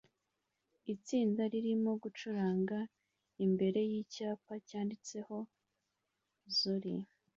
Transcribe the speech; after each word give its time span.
Itsinda 0.93 1.41
ririmo 1.53 1.91
gucuranga 2.03 2.77
imbere 3.45 3.79
yicyapa 3.91 4.53
cyanditseho 4.67 5.37
"Zori" 6.57 6.95